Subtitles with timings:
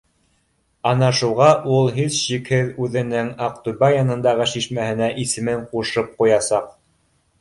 [0.91, 6.73] Ана шуға ул һис шикһеҙ үҙенең Аҡтүбә янындағы шишмәһенә исемен ҡушып ҡуясаҡ